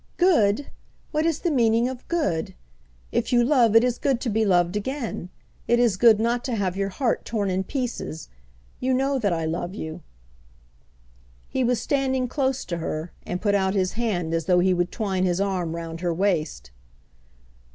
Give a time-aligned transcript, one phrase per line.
[0.17, 0.71] "Good!
[1.11, 2.55] What is the meaning of good?
[3.11, 5.29] If you love, it is good to be loved again.
[5.67, 8.27] It is good not to have your heart torn in pieces.
[8.79, 10.01] You know that I love you."
[11.49, 14.91] He was standing close to her, and put out his hand as though he would
[14.91, 16.71] twine his arm round her waist.